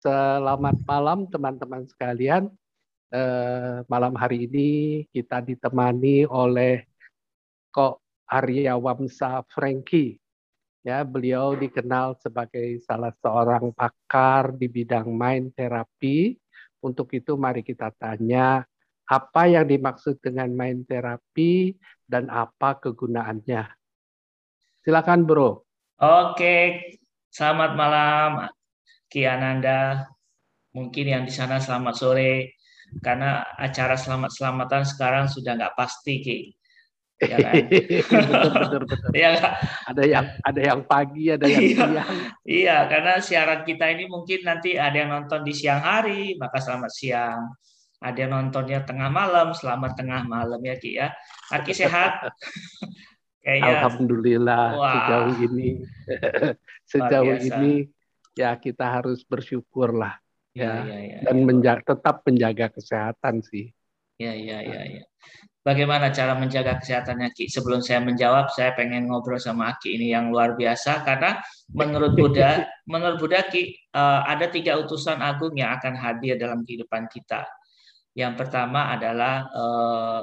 [0.00, 2.48] Selamat malam teman-teman sekalian.
[3.12, 4.70] Eh, malam hari ini
[5.12, 6.88] kita ditemani oleh
[7.68, 10.16] Kok Arya Wamsa Franky.
[10.80, 16.32] Ya, beliau dikenal sebagai salah seorang pakar di bidang mind terapi.
[16.80, 18.64] Untuk itu mari kita tanya
[19.04, 21.76] apa yang dimaksud dengan mind terapi
[22.08, 23.68] dan apa kegunaannya.
[24.80, 25.68] Silakan, Bro.
[26.00, 26.88] Oke,
[27.28, 28.48] selamat malam
[29.10, 30.06] Ki Ananda,
[30.70, 32.56] mungkin yang di sana selamat sore,
[33.02, 36.38] karena acara selamat-selamatan sekarang sudah nggak pasti, Ki.
[37.20, 37.52] Ya kan?
[37.68, 39.10] betul, betul, betul.
[39.12, 39.36] Ya,
[39.84, 41.92] ada yang ada yang pagi, ada yang iya, siang.
[42.46, 46.92] Iya, karena siaran kita ini mungkin nanti ada yang nonton di siang hari, maka selamat
[46.94, 47.52] siang.
[48.00, 51.12] Ada yang nontonnya tengah malam, selamat tengah malam ya Ki ya.
[51.52, 52.24] Aki sehat.
[53.40, 55.68] Kayaknya, Alhamdulillah wah, sejauh ini
[56.92, 57.88] sejauh ini
[58.34, 60.18] ya kita harus bersyukur lah
[60.54, 61.44] ya, ya, ya, ya dan ya.
[61.46, 63.70] Menjaga, tetap menjaga kesehatan sih.
[64.20, 65.04] Ya ya ya ya.
[65.60, 67.44] Bagaimana cara menjaga kesehatannya Ki?
[67.44, 71.36] Sebelum saya menjawab, saya pengen ngobrol sama Ki ini yang luar biasa karena
[71.76, 77.12] menurut Buddha, menurut Buddha Ki uh, ada tiga utusan agung yang akan hadir dalam kehidupan
[77.12, 77.44] kita.
[78.16, 80.20] Yang pertama adalah uh,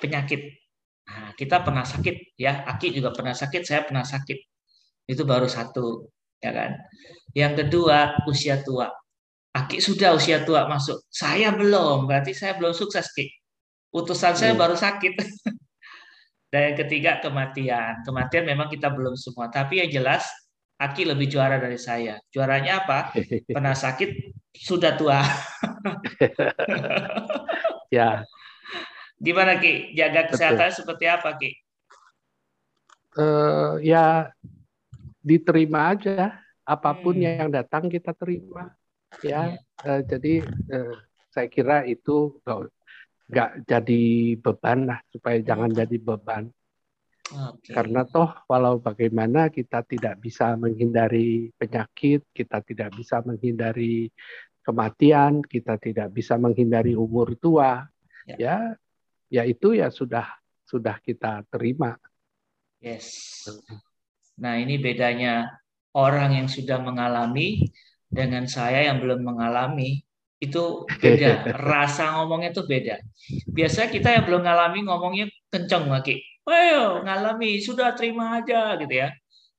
[0.00, 0.56] penyakit.
[1.04, 4.38] Nah, kita pernah sakit ya, Aki juga pernah sakit, saya pernah sakit.
[5.04, 6.08] Itu baru satu
[6.42, 6.70] ya kan.
[7.32, 8.90] Yang kedua, usia tua.
[9.52, 11.00] Aki sudah usia tua masuk.
[11.08, 13.30] Saya belum, berarti saya belum sukses, Ki.
[13.92, 14.60] Utusan saya hmm.
[14.60, 15.14] baru sakit.
[16.52, 18.04] Dan yang ketiga, kematian.
[18.04, 20.28] Kematian memang kita belum semua, tapi yang jelas
[20.82, 22.18] Aki lebih juara dari saya.
[22.34, 23.14] Juaranya apa?
[23.54, 25.22] Pernah sakit, sudah tua.
[27.96, 28.26] ya.
[29.22, 29.94] Gimana Ki?
[29.94, 30.78] Jaga kesehatan Betul.
[30.82, 31.50] seperti apa Ki?
[33.14, 34.32] Uh, ya
[35.22, 37.24] diterima aja apa pun hmm.
[37.24, 38.74] yang datang kita terima
[39.22, 39.54] ya.
[39.82, 40.94] Uh, jadi uh,
[41.32, 42.38] saya kira itu
[43.30, 44.02] nggak jadi
[44.36, 45.46] beban lah supaya hmm.
[45.46, 46.44] jangan jadi beban.
[47.32, 47.72] Okay.
[47.72, 54.12] karena toh walau bagaimana kita tidak bisa menghindari penyakit kita tidak bisa menghindari
[54.60, 57.88] kematian kita tidak bisa menghindari umur tua
[58.28, 58.36] ya.
[58.36, 58.56] ya,
[59.32, 60.28] ya itu ya sudah
[60.66, 61.96] sudah kita terima.
[62.82, 63.48] Yes
[64.40, 65.50] Nah, ini bedanya
[65.92, 67.68] orang yang sudah mengalami
[68.08, 70.04] dengan saya yang belum mengalami
[70.42, 71.48] itu beda.
[71.70, 72.96] Rasa ngomongnya itu beda.
[73.52, 76.18] Biasa kita yang belum ngalami ngomongnya kenceng lagi.
[76.42, 79.08] Ayo ngalami, sudah terima aja gitu ya.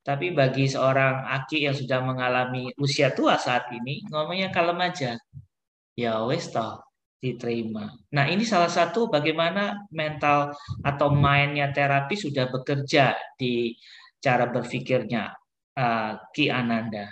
[0.04, 5.16] Tapi bagi seorang aki yang sudah mengalami usia tua saat ini, ngomongnya kalem aja.
[5.96, 6.84] Ya wes toh,
[7.24, 7.88] diterima.
[8.12, 10.52] Nah ini salah satu bagaimana mental
[10.84, 13.72] atau mindnya terapi sudah bekerja di
[14.24, 15.36] cara berpikirnya
[15.76, 17.12] uh, Ki Ananda.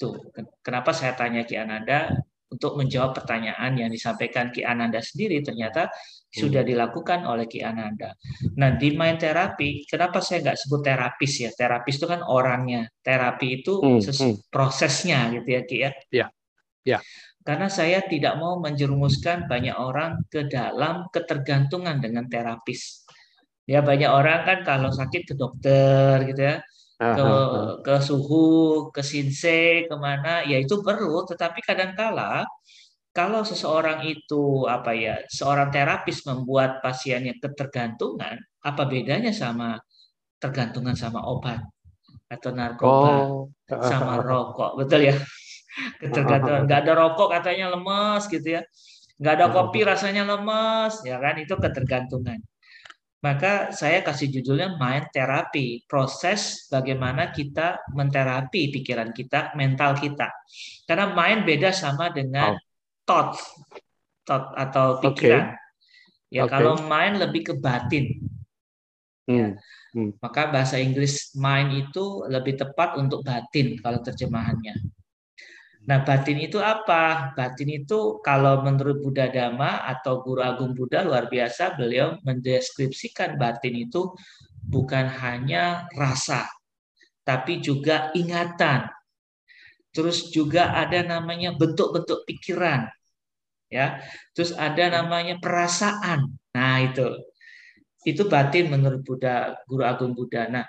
[0.00, 0.32] Tuh,
[0.64, 2.08] kenapa saya tanya Ki Ananda
[2.48, 5.92] untuk menjawab pertanyaan yang disampaikan Ki Ananda sendiri ternyata
[6.32, 6.70] sudah hmm.
[6.72, 8.16] dilakukan oleh Ki Ananda.
[8.56, 11.50] Nah di main terapi, kenapa saya nggak sebut terapis ya?
[11.52, 14.34] Terapis itu kan orangnya, terapi itu hmm, hmm.
[14.48, 15.90] prosesnya gitu ya Ki ya.
[16.08, 16.26] Ya,
[16.84, 16.98] ya.
[17.44, 23.07] Karena saya tidak mau menjerumuskan banyak orang ke dalam ketergantungan dengan terapis.
[23.68, 26.56] Ya banyak orang kan kalau sakit ke dokter gitu ya,
[26.96, 27.28] ke
[27.84, 31.22] ke suhu, ke sinse, ke mana, ya itu perlu.
[31.28, 32.48] Tetapi kadangkala
[33.12, 39.76] kalau seseorang itu apa ya, seorang terapis membuat pasiennya ketergantungan, apa bedanya sama
[40.38, 41.60] tergantungan sama obat
[42.30, 43.50] atau narkoba oh.
[43.84, 45.16] sama rokok, betul ya?
[46.00, 48.62] Ketergantungan, nggak ada rokok katanya lemes gitu ya,
[49.18, 51.34] nggak ada kopi rasanya lemes, ya kan?
[51.42, 52.38] Itu ketergantungan.
[53.18, 60.30] Maka saya kasih judulnya mind terapi, proses bagaimana kita menterapi pikiran kita, mental kita.
[60.86, 62.58] Karena mind beda sama dengan oh.
[63.02, 63.34] thought,
[64.22, 65.50] thought atau pikiran.
[65.50, 65.66] Okay.
[66.30, 66.52] Ya okay.
[66.54, 68.06] kalau mind lebih ke batin.
[69.26, 69.34] Hmm.
[69.34, 69.48] Ya.
[69.96, 70.14] Hmm.
[70.22, 74.78] Maka bahasa Inggris mind itu lebih tepat untuk batin kalau terjemahannya.
[75.88, 77.32] Nah, batin itu apa?
[77.32, 83.88] Batin itu kalau menurut Buddha Dhamma atau Guru Agung Buddha luar biasa, beliau mendeskripsikan batin
[83.88, 84.12] itu
[84.68, 86.44] bukan hanya rasa,
[87.24, 88.84] tapi juga ingatan.
[89.88, 92.92] Terus juga ada namanya bentuk-bentuk pikiran.
[93.72, 94.04] Ya.
[94.36, 96.36] Terus ada namanya perasaan.
[96.52, 97.16] Nah, itu.
[98.04, 100.52] Itu batin menurut Buddha, Guru Agung Buddha.
[100.52, 100.68] Nah,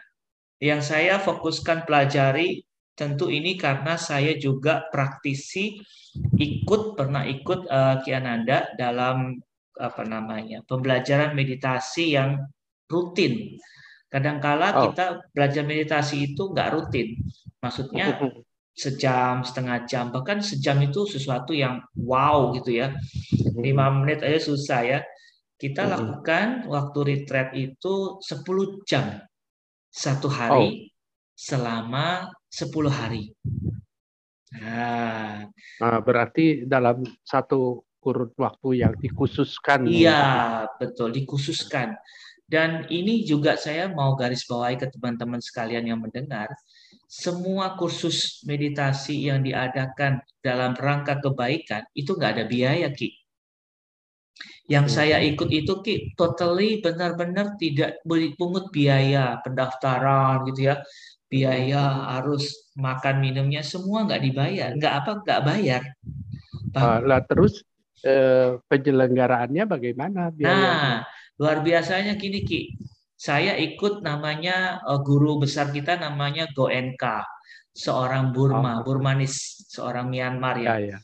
[0.63, 2.63] yang saya fokuskan pelajari
[2.99, 5.79] Tentu ini karena saya juga praktisi
[6.35, 9.39] ikut pernah ikut uh, Ki Ananda dalam
[9.79, 12.35] apa namanya pembelajaran meditasi yang
[12.91, 13.55] rutin.
[14.11, 14.91] Kadangkala oh.
[14.91, 17.15] kita belajar meditasi itu nggak rutin.
[17.63, 18.19] Maksudnya
[18.83, 22.91] sejam, setengah jam, bahkan sejam itu sesuatu yang wow gitu ya.
[23.55, 24.99] Lima menit aja susah ya.
[25.55, 28.43] Kita lakukan waktu retreat itu 10
[28.87, 29.23] jam
[29.91, 30.71] satu hari oh.
[31.35, 33.33] selama 10 hari.
[34.57, 35.45] Nah,
[35.77, 39.85] nah, berarti dalam satu kurun waktu yang dikhususkan.
[39.85, 41.93] Iya, betul, dikhususkan.
[42.49, 46.49] Dan ini juga saya mau garis bawahi ke teman-teman sekalian yang mendengar,
[47.05, 53.13] semua kursus meditasi yang diadakan dalam rangka kebaikan itu nggak ada biaya ki.
[54.65, 54.95] Yang hmm.
[54.97, 60.81] saya ikut itu ki totally benar-benar tidak dipungut biaya pendaftaran gitu ya,
[61.29, 65.83] biaya harus makan minumnya semua nggak dibayar, nggak apa nggak bayar.
[66.73, 67.61] Uh, lah terus
[68.01, 70.33] eh, penyelenggaraannya bagaimana?
[70.33, 70.69] Biayanya?
[70.73, 70.93] Nah
[71.39, 72.61] luar biasanya gini ki,
[73.15, 77.23] saya ikut namanya uh, guru besar kita namanya Goenka,
[77.71, 78.83] seorang Burma, oh.
[78.83, 80.75] Burmanis, seorang Myanmar ya.
[80.75, 80.99] ya, ya.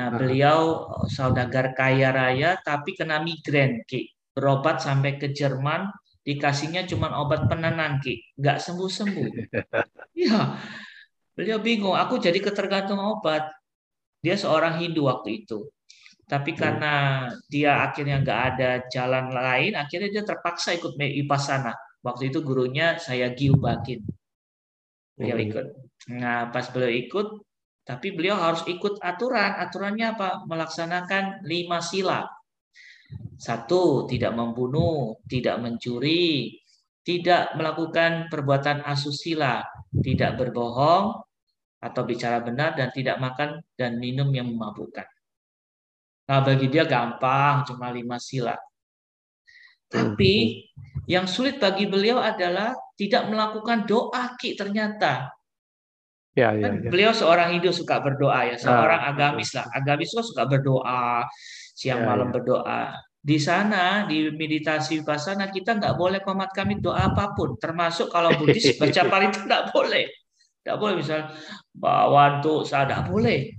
[0.00, 4.08] Nah, beliau eh, saudagar kaya raya tapi kena migrain, Ki.
[4.30, 5.90] Berobat sampai ke Jerman,
[6.30, 8.22] dikasihnya cuma obat penenang, Ki.
[8.38, 9.30] Nggak sembuh-sembuh.
[10.14, 10.54] Iya.
[11.34, 13.48] Beliau bingung, aku jadi ketergantung obat.
[14.20, 15.66] Dia seorang Hindu waktu itu.
[16.30, 16.58] Tapi hmm.
[16.60, 16.94] karena
[17.50, 21.74] dia akhirnya nggak ada jalan lain, akhirnya dia terpaksa ikut Vipassana.
[22.06, 24.06] Waktu itu gurunya saya Giu Bakin.
[25.18, 25.46] Beliau hmm.
[25.50, 25.66] ikut.
[26.16, 27.28] Nah, pas beliau ikut,
[27.82, 29.58] tapi beliau harus ikut aturan.
[29.58, 30.28] Aturannya apa?
[30.46, 32.24] Melaksanakan lima sila.
[33.40, 36.60] Satu, tidak membunuh, tidak mencuri,
[37.00, 39.64] tidak melakukan perbuatan asusila,
[40.04, 41.24] tidak berbohong
[41.80, 45.08] atau bicara benar, dan tidak makan dan minum yang memabukkan.
[46.28, 48.52] Nah, bagi dia gampang, cuma lima sila.
[49.90, 50.62] Tapi
[51.10, 55.32] yang sulit bagi beliau adalah tidak melakukan doa ki ternyata.
[56.38, 56.90] Ya, ya, kan ya.
[56.92, 59.66] Beliau seorang Hindu suka berdoa ya, seorang ah, agamis lah.
[59.74, 61.26] Agamis itu suka berdoa,
[61.74, 62.32] siang ya, malam ya.
[62.38, 62.82] berdoa.
[63.20, 68.32] Di sana di meditasi vipassana kita nggak boleh komat kami doa apa pun, termasuk kalau
[68.32, 70.08] Buddhis baca parita nggak boleh.
[70.64, 71.20] Nggak boleh misal
[71.76, 73.52] bawa untuk sadar boleh.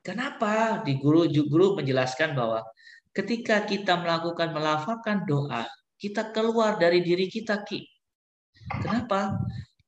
[0.00, 0.80] Kenapa?
[0.80, 2.64] Di guru guru menjelaskan bahwa
[3.12, 5.68] ketika kita melakukan melafalkan doa,
[6.00, 7.84] kita keluar dari diri kita ki.
[8.80, 9.36] Kenapa?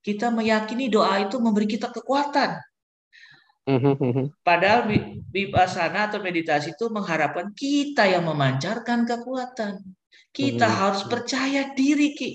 [0.05, 2.61] Kita meyakini doa itu memberi kita kekuatan.
[4.41, 4.89] Padahal
[5.29, 9.85] vipassana atau meditasi itu mengharapkan kita yang memancarkan kekuatan.
[10.33, 12.31] Kita harus percaya diri, Ki.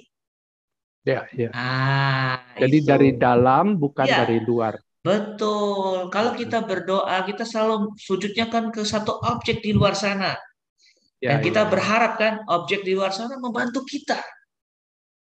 [1.04, 1.50] Ya, ya.
[1.52, 2.88] Ah, Jadi itu.
[2.88, 4.24] dari dalam bukan ya.
[4.24, 4.80] dari luar.
[5.04, 6.08] Betul.
[6.08, 10.32] Kalau kita berdoa, kita selalu sujudnya kan ke satu objek di luar sana.
[11.20, 11.70] Ya, Dan kita ya.
[11.72, 14.20] berharap kan objek di luar sana membantu kita.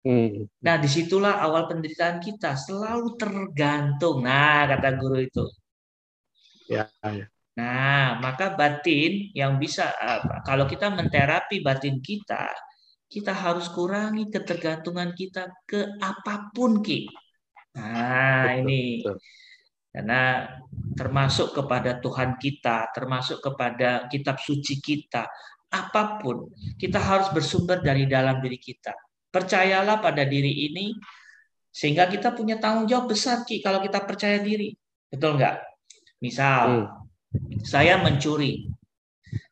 [0.02, 0.50] Hmm.
[0.66, 4.26] Nah, di situlah awal penderitaan kita selalu tergantung.
[4.26, 5.46] Nah, kata guru itu.
[6.72, 7.28] Ya, ya.
[7.60, 9.92] Nah, maka batin yang bisa
[10.48, 12.48] kalau kita menterapi batin kita,
[13.12, 17.12] kita harus kurangi ketergantungan kita ke apa pun, Ki.
[17.76, 18.84] Nah, betul, ini.
[19.04, 19.16] Betul.
[19.92, 20.48] Karena
[20.96, 25.28] termasuk kepada Tuhan kita, termasuk kepada kitab suci kita,
[25.76, 26.48] apa pun,
[26.80, 28.96] kita harus bersumber dari dalam diri kita.
[29.28, 30.96] Percayalah pada diri ini,
[31.68, 34.72] sehingga kita punya tanggung jawab besar Ki kalau kita percaya diri.
[35.12, 35.71] Betul nggak?
[36.22, 36.88] Misal,
[37.34, 37.66] hmm.
[37.66, 38.70] saya mencuri.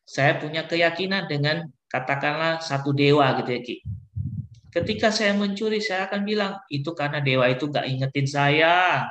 [0.06, 3.76] Saya punya keyakinan dengan katakanlah satu dewa gitu ya Ki.
[4.70, 9.06] Ketika saya mencuri, saya akan bilang, itu karena dewa itu nggak ingetin saya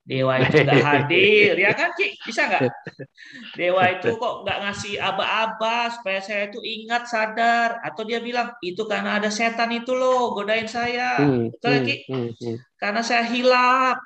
[0.00, 2.18] Dewa itu nggak hadir, ya kan Ki?
[2.24, 2.66] Bisa nggak?
[3.58, 7.78] Dewa itu kok nggak ngasih aba-aba supaya saya itu ingat, sadar.
[7.86, 11.20] Atau dia bilang, itu karena ada setan itu loh, godain saya.
[11.20, 11.96] Hmm, Betul hmm, Ki?
[12.10, 12.56] Hmm, hmm.
[12.80, 14.02] Karena saya hilap.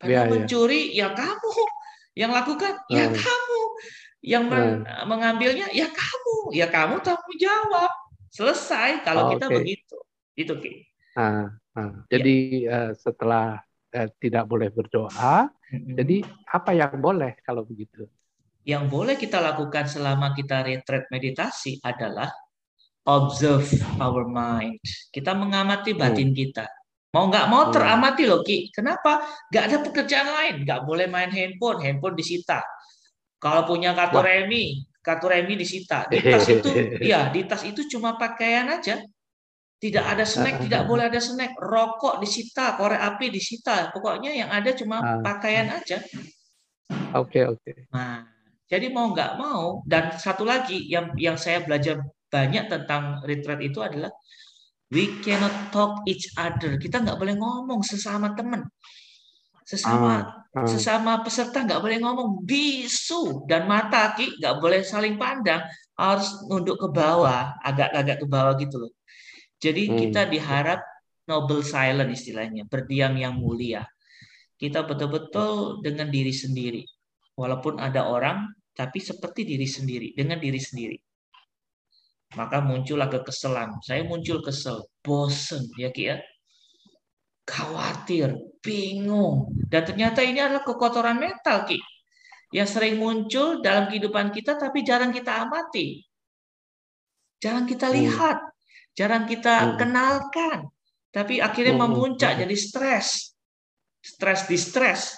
[0.00, 1.12] Karena ya, mencuri, ya.
[1.12, 1.50] ya kamu.
[2.12, 3.16] Yang lakukan, ya hmm.
[3.16, 3.62] kamu.
[4.22, 5.04] Yang men hmm.
[5.08, 6.36] mengambilnya, ya kamu.
[6.54, 7.90] Ya kamu tanggung jawab.
[8.32, 9.56] Selesai kalau oh, kita okay.
[9.60, 9.96] begitu.
[10.32, 10.72] Itu Ki.
[11.16, 11.92] Ah, ah.
[12.08, 12.88] Jadi ya.
[12.88, 13.60] uh, setelah
[13.92, 15.52] eh, tidak boleh berdoa.
[15.68, 15.94] Mm-hmm.
[16.00, 16.16] Jadi
[16.48, 18.08] apa yang boleh kalau begitu?
[18.64, 22.32] Yang boleh kita lakukan selama kita retreat meditasi adalah
[23.04, 24.78] observe our mind.
[25.10, 26.38] Kita mengamati batin hmm.
[26.38, 26.66] kita.
[27.12, 27.72] Mau nggak mau hmm.
[27.76, 28.72] teramati loh Ki.
[28.72, 29.20] Kenapa?
[29.52, 30.54] Nggak ada pekerjaan lain.
[30.64, 31.84] Nggak boleh main handphone.
[31.84, 32.64] Handphone disita.
[33.36, 36.08] Kalau punya kartu remi, kartu remi disita.
[36.08, 36.70] Di tas itu,
[37.10, 39.02] ya di tas itu cuma pakaian aja.
[39.82, 41.58] Tidak ada snack, tidak boleh ada snack.
[41.58, 43.90] Rokok disita, korek api disita.
[43.90, 45.18] Pokoknya yang ada cuma ah.
[45.18, 45.98] pakaian aja.
[47.18, 47.60] Oke, okay, oke.
[47.66, 47.76] Okay.
[47.90, 48.22] Nah,
[48.70, 51.98] jadi mau nggak mau dan satu lagi yang yang saya belajar
[52.30, 54.08] banyak tentang retreat itu adalah
[54.92, 56.76] we cannot talk each other.
[56.76, 58.68] Kita nggak boleh ngomong sesama teman.
[59.64, 60.68] Sesama ah, ah.
[60.68, 65.64] sesama peserta nggak boleh ngomong bisu dan mata ki nggak boleh saling pandang
[65.96, 68.92] harus nunduk ke bawah agak-agak ke bawah gitu loh.
[69.56, 69.96] Jadi hmm.
[69.96, 70.84] kita diharap
[71.24, 73.88] noble silent istilahnya berdiam yang mulia.
[74.60, 76.84] Kita betul-betul dengan diri sendiri.
[77.32, 80.98] Walaupun ada orang tapi seperti diri sendiri dengan diri sendiri.
[82.32, 83.80] Maka muncullah kekesalan.
[83.84, 86.16] Saya muncul kesel, bosen ya Ki ya
[87.46, 89.50] khawatir, bingung.
[89.66, 91.78] Dan ternyata ini adalah kekotoran mental, Ki.
[92.52, 96.04] Yang sering muncul dalam kehidupan kita tapi jarang kita amati.
[97.40, 97.96] Jarang kita hmm.
[97.96, 98.38] lihat,
[98.94, 99.74] jarang kita hmm.
[99.80, 100.58] kenalkan.
[101.12, 101.82] Tapi akhirnya hmm.
[101.82, 103.36] memuncak jadi stres.
[104.02, 105.16] Stres di stres.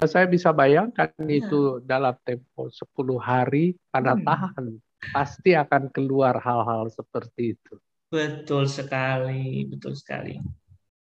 [0.00, 1.44] Saya bisa bayangkan ya.
[1.44, 2.88] itu dalam tempo 10
[3.20, 4.24] hari pada hmm.
[4.26, 4.64] tahan.
[5.00, 7.74] Pasti akan keluar hal-hal seperti itu.
[8.12, 10.36] Betul sekali, betul sekali.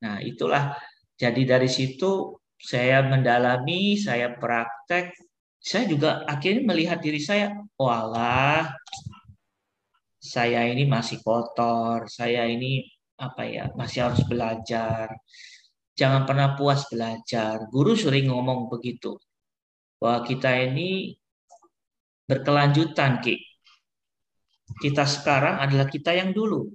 [0.01, 0.73] Nah, itulah
[1.21, 5.13] jadi dari situ saya mendalami, saya praktek,
[5.61, 8.73] saya juga akhirnya melihat diri saya, walah,
[10.25, 12.89] saya ini masih kotor, saya ini
[13.21, 15.13] apa ya, masih harus belajar.
[15.95, 17.71] Jangan pernah puas belajar.
[17.71, 19.15] Guru sering ngomong begitu.
[20.01, 21.15] Bahwa kita ini
[22.27, 23.54] berkelanjutan, Ki.
[24.81, 26.71] Kita sekarang adalah kita yang dulu.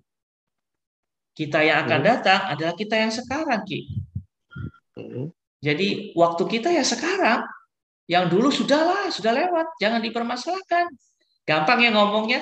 [1.36, 3.88] Kita yang akan datang adalah kita yang sekarang, Ki.
[5.60, 7.48] Jadi waktu kita ya sekarang.
[8.10, 9.78] Yang dulu sudahlah, sudah lewat.
[9.78, 10.90] Jangan dipermasalahkan.
[11.46, 12.42] Gampang ya ngomongnya.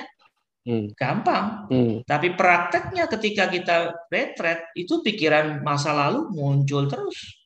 [0.64, 0.88] Hmm.
[0.96, 1.68] Gampang.
[1.68, 1.94] Hmm.
[2.08, 7.36] Tapi prakteknya ketika kita retret, itu pikiran masa lalu muncul terus.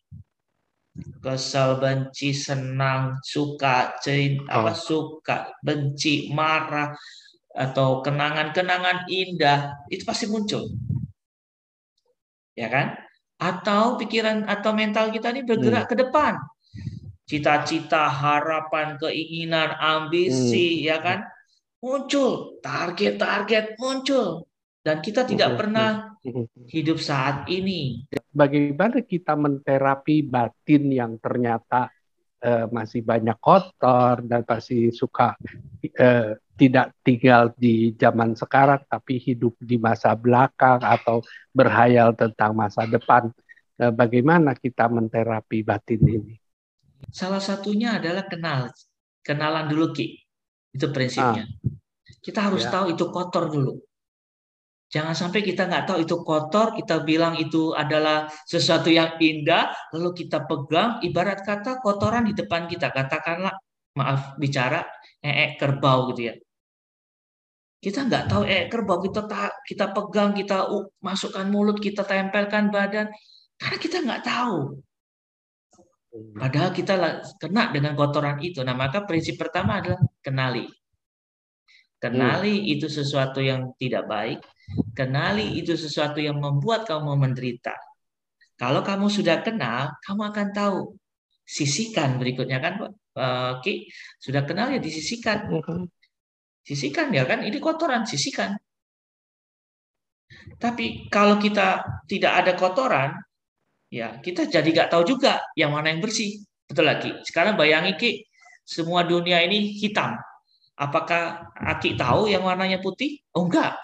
[1.18, 4.32] Kesal, benci, senang, suka, oh.
[4.50, 6.92] apa suka, benci, marah,
[7.52, 10.72] atau kenangan-kenangan indah, itu pasti muncul
[12.56, 12.96] ya kan?
[13.42, 15.90] Atau pikiran atau mental kita ini bergerak hmm.
[15.90, 16.32] ke depan.
[17.26, 20.86] Cita-cita, harapan, keinginan, ambisi, hmm.
[20.86, 21.18] ya kan?
[21.82, 24.46] Muncul, target-target muncul.
[24.82, 25.58] Dan kita tidak hmm.
[25.58, 25.90] pernah
[26.22, 26.70] hmm.
[26.70, 28.06] hidup saat ini.
[28.30, 31.90] Bagaimana kita menterapi batin yang ternyata
[32.42, 35.38] uh, masih banyak kotor dan masih suka
[35.98, 42.86] uh, tidak tinggal di zaman sekarang tapi hidup di masa belakang atau berhayal tentang masa
[42.86, 43.34] depan.
[43.82, 46.34] Eh, bagaimana kita menterapi batin ini?
[47.10, 48.70] Salah satunya adalah kenal,
[49.26, 50.22] kenalan dulu Ki.
[50.70, 51.50] Itu prinsipnya.
[51.50, 51.50] Ah.
[52.22, 52.70] Kita harus ya.
[52.70, 53.82] tahu itu kotor dulu.
[54.92, 60.12] Jangan sampai kita nggak tahu itu kotor, kita bilang itu adalah sesuatu yang indah, lalu
[60.20, 62.92] kita pegang, ibarat kata kotoran di depan kita.
[62.92, 63.56] Katakanlah,
[63.96, 64.84] maaf bicara,
[65.24, 66.34] ee kerbau gitu ya.
[67.80, 69.24] Kita nggak tahu eh kerbau kita
[69.64, 73.08] kita pegang, kita uh, masukkan mulut, kita tempelkan badan
[73.56, 74.76] karena kita nggak tahu.
[76.36, 76.94] Padahal kita
[77.40, 78.60] kena dengan kotoran itu.
[78.60, 80.68] Nah, maka prinsip pertama adalah kenali.
[82.02, 82.72] Kenali hmm.
[82.74, 84.42] itu sesuatu yang tidak baik.
[84.90, 87.78] Kenali itu sesuatu yang membuat kamu menderita.
[88.58, 90.80] Kalau kamu sudah kenal, kamu akan tahu.
[91.46, 92.74] Sisikan berikutnya kan,
[93.14, 93.86] uh, Ki,
[94.18, 95.46] sudah kenal ya disisikan.
[95.46, 95.86] Hmm.
[96.66, 98.58] Sisihkan ya kan, ini kotoran, sisihkan.
[100.58, 103.14] Tapi kalau kita tidak ada kotoran,
[103.94, 106.42] ya kita jadi nggak tahu juga yang mana yang bersih.
[106.66, 107.14] Betul lagi.
[107.22, 108.10] Sekarang bayangi Ki,
[108.66, 110.18] semua dunia ini hitam.
[110.76, 113.20] Apakah Aki tahu yang warnanya putih?
[113.36, 113.76] Oh enggak.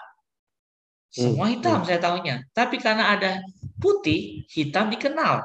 [1.09, 1.87] Semua hmm, hitam hmm.
[1.89, 2.35] saya tahunya.
[2.53, 3.41] Tapi karena ada
[3.81, 5.41] putih, hitam dikenal.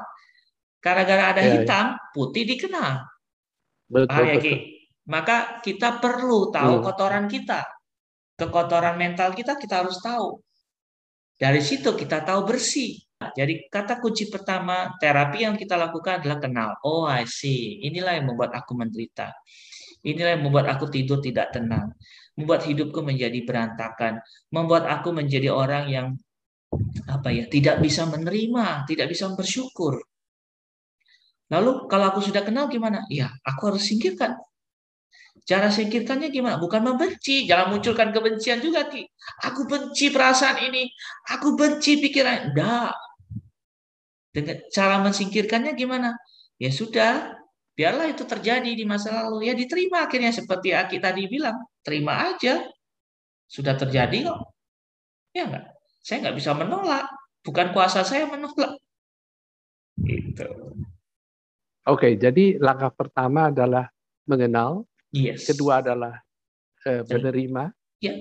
[0.77, 1.53] Karena gara ada ya, ya.
[1.61, 3.01] hitam, putih dikenal.
[3.89, 4.53] Betul, ah, ya, Ki?
[5.09, 6.83] Maka kita perlu tahu hmm.
[6.85, 7.65] kotoran kita.
[8.35, 10.37] Kekotoran mental kita kita harus tahu.
[11.35, 12.99] Dari situ kita tahu bersih.
[13.15, 16.69] Jadi kata kunci pertama terapi yang kita lakukan adalah kenal.
[16.83, 17.79] Oh, I see.
[17.87, 19.31] Inilah yang membuat aku menderita.
[20.05, 21.91] Inilah yang membuat aku tidur tidak tenang.
[22.37, 24.21] Membuat hidupku menjadi berantakan.
[24.53, 26.07] Membuat aku menjadi orang yang
[27.09, 29.97] apa ya tidak bisa menerima, tidak bisa bersyukur.
[31.49, 33.05] Lalu kalau aku sudah kenal gimana?
[33.09, 34.37] Ya, aku harus singkirkan
[35.45, 36.57] Cara singkirkannya gimana?
[36.57, 39.05] Bukan membenci, jangan munculkan kebencian juga, Ki.
[39.45, 40.89] Aku benci perasaan ini,
[41.29, 42.49] aku benci pikiran.
[42.49, 42.97] Enggak.
[44.33, 46.17] Dengan cara mensingkirkannya gimana?
[46.57, 47.37] Ya sudah,
[47.75, 49.51] biarlah itu terjadi di masa lalu.
[49.51, 52.63] Ya diterima akhirnya seperti Aki tadi bilang, terima aja.
[53.45, 54.39] Sudah terjadi kok.
[55.35, 55.65] Ya enggak?
[56.01, 57.05] Saya nggak bisa menolak.
[57.45, 58.79] Bukan kuasa saya menolak.
[60.01, 60.47] Gitu.
[61.85, 63.85] Oke, jadi langkah pertama adalah
[64.25, 65.47] mengenal Yes.
[65.47, 66.19] Kedua adalah
[66.83, 67.63] uh, menerima.
[68.03, 68.13] Ya.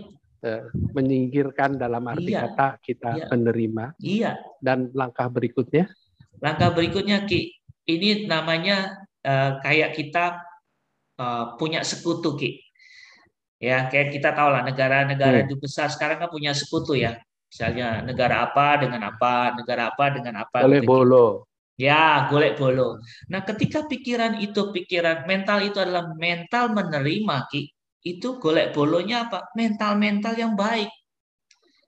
[0.44, 2.46] Uh, menyingkirkan dalam arti iya.
[2.46, 3.26] kata kita iya.
[3.26, 3.84] menerima.
[3.98, 4.32] Iya.
[4.62, 5.90] Dan langkah berikutnya?
[6.38, 7.50] Langkah berikutnya Ki,
[7.90, 10.38] ini namanya uh, kayak kita
[11.18, 12.60] uh, punya sekutu Ki.
[13.58, 15.56] Ya, kayak kita tahu lah negara-negara hmm.
[15.56, 17.16] besar sekarang kan punya sekutu ya.
[17.48, 20.66] Misalnya negara apa dengan apa, negara apa dengan apa.
[20.66, 21.26] Golek gitu, bolo.
[21.78, 22.98] Ya, golek bolo.
[23.30, 27.70] Nah, ketika pikiran itu, pikiran mental itu adalah mental menerima, Ki.
[28.04, 29.54] Itu golek bolonya apa?
[29.56, 30.90] Mental-mental yang baik.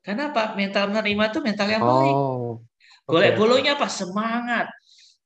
[0.07, 0.55] Karena apa?
[0.55, 2.14] Mental menerima itu mental yang baik.
[2.14, 2.62] Oh,
[3.05, 3.90] golek bolonya apa?
[3.90, 4.71] Semangat,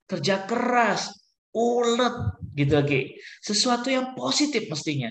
[0.09, 1.19] kerja keras,
[1.54, 2.16] ulet
[2.54, 3.00] gitu Ki.
[3.42, 5.11] Sesuatu yang positif mestinya.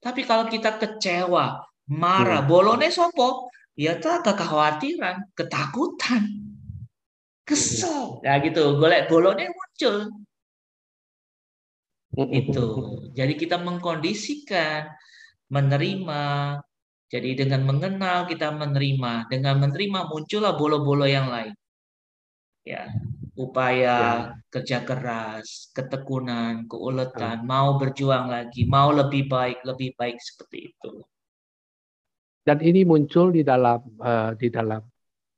[0.00, 1.60] Tapi kalau kita kecewa,
[1.92, 2.48] marah, hmm.
[2.48, 6.24] bolone sopo, ya tak kekhawatiran, ketakutan,
[7.44, 8.24] kesel.
[8.24, 10.08] Ya gitu, golek bolone muncul.
[12.10, 12.66] Itu.
[13.12, 14.88] Jadi kita mengkondisikan,
[15.52, 16.24] menerima.
[17.10, 21.52] Jadi dengan mengenal kita menerima, dengan menerima muncullah bolo-bolo yang lain.
[22.62, 22.86] Ya,
[23.38, 24.00] upaya ya.
[24.50, 30.92] kerja keras, ketekunan, keuletan, mau berjuang lagi, mau lebih baik, lebih baik seperti itu.
[32.40, 34.80] Dan ini muncul di dalam uh, di dalam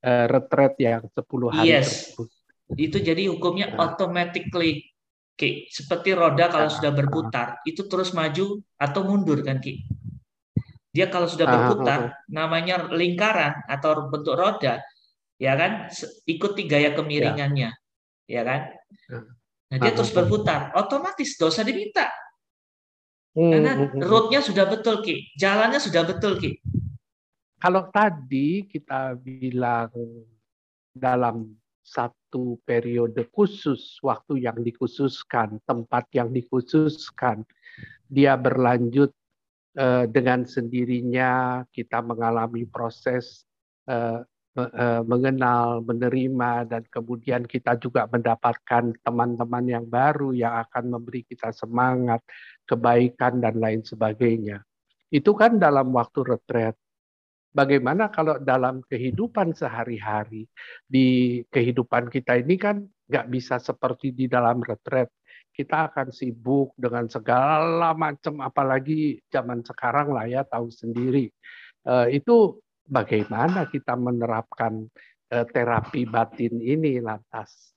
[0.06, 1.18] uh, retret yang 10
[1.52, 2.14] hari yes.
[2.14, 2.28] tersebut.
[2.78, 3.90] Itu jadi hukumnya uh.
[3.90, 4.88] automatically
[5.32, 5.66] Ki.
[5.68, 6.72] Seperti roda kalau uh.
[6.72, 7.68] sudah berputar, uh.
[7.68, 9.82] itu terus maju atau mundur kan Ki?
[10.92, 12.11] Dia kalau sudah berputar, uh.
[12.30, 14.80] namanya lingkaran atau bentuk roda,
[15.37, 15.90] ya kan
[16.25, 17.70] ikuti gaya kemiringannya.
[17.75, 17.81] Ya
[18.26, 18.60] ya kan?
[19.10, 19.26] Hmm.
[19.72, 22.12] Nah, dia terus berputar, otomatis dosa diminta.
[23.32, 25.32] Hmm, Karena hmm, roadnya sudah betul, Ki.
[25.40, 26.60] Jalannya sudah betul, Ki.
[27.56, 29.88] Kalau tadi kita bilang
[30.92, 37.48] dalam satu periode khusus, waktu yang dikhususkan, tempat yang dikhususkan,
[38.12, 39.08] dia berlanjut
[39.80, 43.48] eh, dengan sendirinya kita mengalami proses
[43.82, 44.20] Eh,
[45.09, 52.21] mengenal, menerima, dan kemudian kita juga mendapatkan teman-teman yang baru yang akan memberi kita semangat,
[52.68, 54.61] kebaikan, dan lain sebagainya.
[55.09, 56.76] Itu kan dalam waktu retret.
[57.53, 60.48] Bagaimana kalau dalam kehidupan sehari-hari,
[60.88, 65.12] di kehidupan kita ini kan nggak bisa seperti di dalam retret.
[65.53, 71.29] Kita akan sibuk dengan segala macam, apalagi zaman sekarang lah ya, tahu sendiri.
[71.85, 74.87] Uh, itu bagaimana kita menerapkan
[75.33, 77.75] uh, terapi batin ini lantas?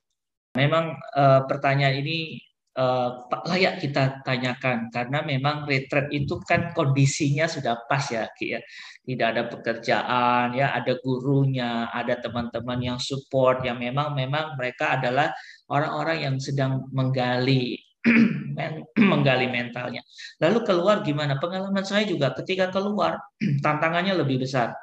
[0.56, 2.40] Memang uh, pertanyaan ini
[2.80, 8.62] uh, layak kita tanyakan karena memang retret itu kan kondisinya sudah pas ya Ki ya.
[9.06, 15.30] Tidak ada pekerjaan ya, ada gurunya, ada teman-teman yang support yang memang memang mereka adalah
[15.70, 17.78] orang-orang yang sedang menggali
[19.12, 20.02] menggali mentalnya.
[20.42, 21.42] Lalu keluar gimana?
[21.42, 23.18] Pengalaman saya juga ketika keluar
[23.66, 24.74] tantangannya lebih besar.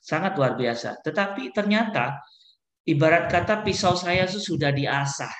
[0.00, 1.04] Sangat luar biasa.
[1.04, 2.18] Tetapi ternyata
[2.88, 5.32] ibarat kata pisau saya sudah diasah.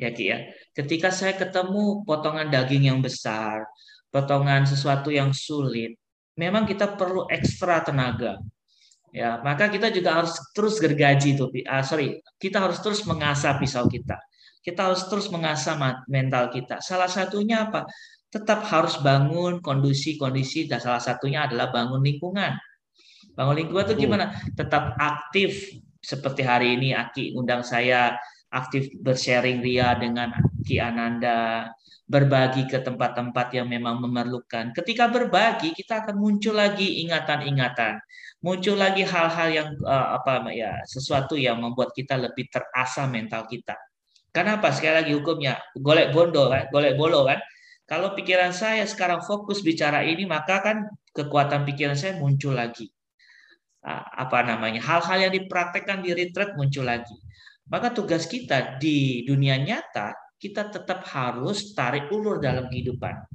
[0.00, 0.38] Ya Ki ya.
[0.72, 3.66] Ketika saya ketemu potongan daging yang besar,
[4.08, 5.98] potongan sesuatu yang sulit,
[6.38, 8.40] memang kita perlu ekstra tenaga.
[9.10, 11.50] Ya, maka kita juga harus terus gergaji itu.
[11.66, 14.14] Uh, sorry, kita harus terus mengasah pisau kita
[14.60, 16.84] kita harus terus mengasah mental kita.
[16.84, 17.88] Salah satunya apa?
[18.30, 22.54] Tetap harus bangun kondisi-kondisi dan salah satunya adalah bangun lingkungan.
[23.34, 24.36] Bangun lingkungan itu gimana?
[24.54, 28.16] Tetap aktif seperti hari ini Aki undang saya
[28.50, 30.34] aktif bersharing Ria dengan
[30.66, 31.70] Ki Ananda,
[32.10, 34.74] berbagi ke tempat-tempat yang memang memerlukan.
[34.74, 38.02] Ketika berbagi, kita akan muncul lagi ingatan-ingatan,
[38.42, 43.78] muncul lagi hal-hal yang uh, apa ya, sesuatu yang membuat kita lebih terasa mental kita.
[44.30, 44.70] Karena apa?
[44.70, 47.42] Sekali lagi hukumnya golek bondo kan, golek bolo kan.
[47.90, 52.86] Kalau pikiran saya sekarang fokus bicara ini, maka kan kekuatan pikiran saya muncul lagi.
[54.14, 54.78] Apa namanya?
[54.78, 57.18] Hal-hal yang dipraktekkan di retreat muncul lagi.
[57.66, 63.26] Maka tugas kita di dunia nyata, kita tetap harus tarik ulur dalam kehidupan.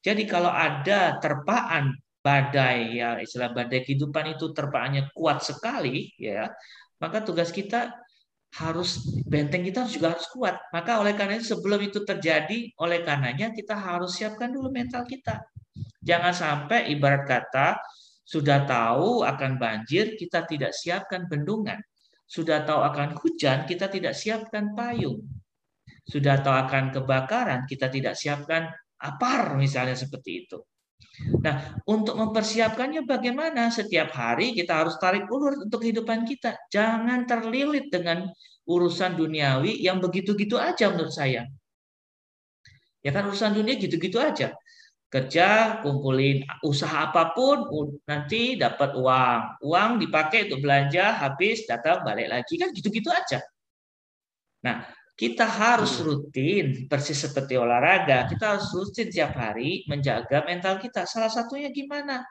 [0.00, 6.50] Jadi kalau ada terpaan badai ya istilah badai kehidupan itu terpaannya kuat sekali ya,
[6.98, 8.01] maka tugas kita
[8.52, 10.60] harus benteng kita juga harus kuat.
[10.76, 15.40] Maka oleh karena itu sebelum itu terjadi, oleh karenanya kita harus siapkan dulu mental kita.
[16.04, 17.80] Jangan sampai ibarat kata
[18.22, 21.80] sudah tahu akan banjir, kita tidak siapkan bendungan.
[22.28, 25.20] Sudah tahu akan hujan, kita tidak siapkan payung.
[26.04, 30.58] Sudah tahu akan kebakaran, kita tidak siapkan apar misalnya seperti itu.
[31.42, 33.66] Nah, untuk mempersiapkannya bagaimana?
[33.68, 36.54] Setiap hari kita harus tarik ulur untuk kehidupan kita.
[36.70, 38.30] Jangan terlilit dengan
[38.62, 41.50] urusan duniawi yang begitu-gitu aja menurut saya.
[43.02, 44.54] Ya kan urusan dunia gitu-gitu aja.
[45.12, 47.68] Kerja, kumpulin usaha apa pun,
[48.08, 49.60] nanti dapat uang.
[49.60, 52.54] Uang dipakai untuk belanja, habis, datang, balik lagi.
[52.56, 53.44] Kan gitu-gitu aja.
[54.62, 56.04] Nah, kita harus hmm.
[56.04, 61.04] rutin, persis seperti olahraga, kita harus rutin tiap hari menjaga mental kita.
[61.04, 62.24] Salah satunya gimana?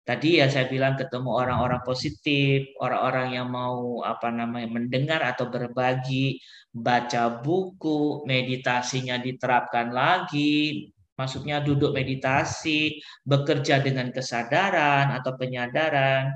[0.00, 6.40] Tadi ya saya bilang ketemu orang-orang positif, orang-orang yang mau apa namanya mendengar atau berbagi,
[6.74, 16.32] baca buku, meditasinya diterapkan lagi, maksudnya duduk meditasi, bekerja dengan kesadaran atau penyadaran.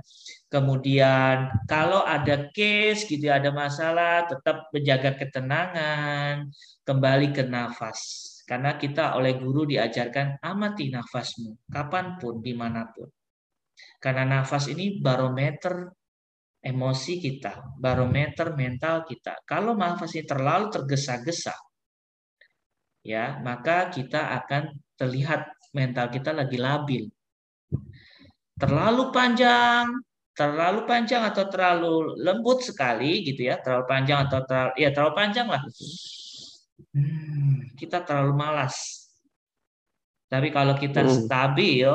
[0.55, 6.47] Kemudian kalau ada case gitu ada masalah, tetap menjaga ketenangan,
[6.87, 8.31] kembali ke nafas.
[8.47, 13.11] Karena kita oleh guru diajarkan amati nafasmu kapan pun di mana pun.
[13.99, 15.91] Karena nafas ini barometer
[16.63, 19.43] emosi kita, barometer mental kita.
[19.43, 21.59] Kalau nafas ini terlalu tergesa-gesa,
[23.03, 27.11] ya maka kita akan terlihat mental kita lagi labil.
[28.55, 34.89] Terlalu panjang, terlalu panjang atau terlalu lembut sekali gitu ya terlalu panjang atau terlalu ya
[34.91, 35.63] terlalu panjang lah.
[36.95, 39.07] Hmm, kita terlalu malas.
[40.27, 41.31] Tapi kalau kita hmm.
[41.31, 41.91] stabil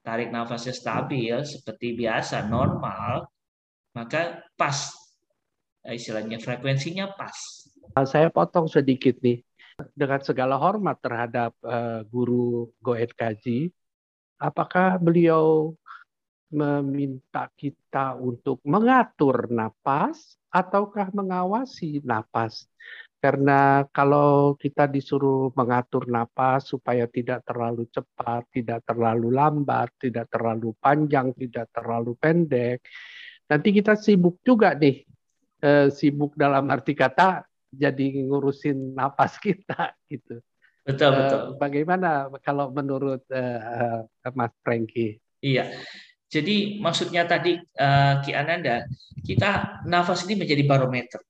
[0.00, 3.28] tarik nafasnya stabil seperti biasa normal
[3.92, 4.96] maka pas.
[5.88, 7.36] Istilahnya frekuensinya pas.
[8.04, 9.40] Saya potong sedikit nih.
[9.94, 13.70] Dengan segala hormat terhadap uh, guru Goet Kaji
[14.38, 15.74] apakah beliau
[16.48, 22.64] meminta kita untuk mengatur napas ataukah mengawasi napas.
[23.18, 30.70] Karena kalau kita disuruh mengatur napas supaya tidak terlalu cepat, tidak terlalu lambat, tidak terlalu
[30.78, 32.78] panjang, tidak terlalu pendek,
[33.50, 35.02] nanti kita sibuk juga nih.
[35.58, 37.42] E, sibuk dalam arti kata
[37.74, 40.38] jadi ngurusin napas kita gitu.
[40.86, 41.40] Betul, betul.
[41.42, 43.42] E, bagaimana kalau menurut e,
[44.30, 45.18] Mas Franky?
[45.42, 45.74] Iya,
[46.28, 48.84] jadi maksudnya tadi uh, Ki Ananda,
[49.24, 51.24] kita nafas ini menjadi barometer.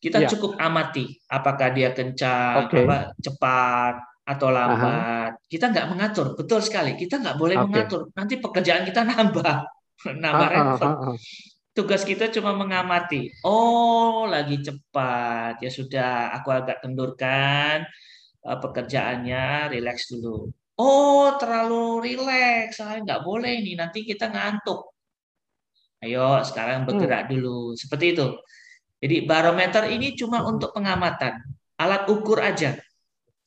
[0.00, 0.28] Kita ya.
[0.32, 2.88] cukup amati apakah dia kencang, okay.
[2.88, 5.36] apa, cepat atau lambat.
[5.36, 5.44] Aha.
[5.44, 6.96] Kita nggak mengatur, betul sekali.
[6.96, 7.64] Kita nggak boleh okay.
[7.68, 8.00] mengatur.
[8.16, 9.56] Nanti pekerjaan kita nambah,
[10.08, 10.92] nambah repot.
[11.76, 13.28] Tugas kita cuma mengamati.
[13.44, 15.60] Oh, lagi cepat.
[15.60, 17.84] Ya sudah, aku agak kendurkan
[18.48, 20.48] uh, pekerjaannya, relax dulu
[20.80, 22.80] Oh, terlalu rileks.
[22.80, 24.88] Saya nggak boleh nih, nanti kita ngantuk.
[26.00, 27.30] Ayo, sekarang bergerak hmm.
[27.36, 27.76] dulu.
[27.76, 28.26] Seperti itu.
[29.00, 31.40] Jadi barometer ini cuma untuk pengamatan,
[31.80, 32.76] alat ukur aja.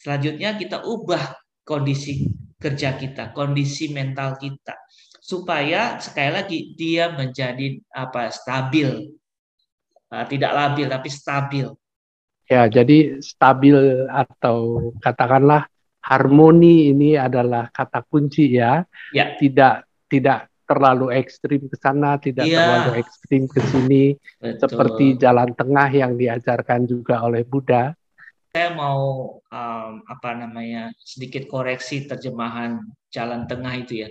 [0.02, 2.26] Selanjutnya kita ubah kondisi
[2.58, 4.74] kerja kita, kondisi mental kita,
[5.22, 9.14] supaya sekali lagi dia menjadi apa stabil,
[10.10, 11.68] ah, tidak labil tapi stabil.
[12.50, 15.70] Ya, jadi stabil atau katakanlah
[16.04, 18.84] harmoni ini adalah kata kunci ya.
[19.16, 19.40] ya.
[19.40, 22.60] Tidak tidak terlalu ekstrim ke sana, tidak ya.
[22.60, 24.04] terlalu ekstrim ke sini,
[24.40, 27.92] seperti jalan tengah yang diajarkan juga oleh Buddha.
[28.54, 34.10] Saya mau um, apa namanya sedikit koreksi terjemahan jalan tengah itu ya.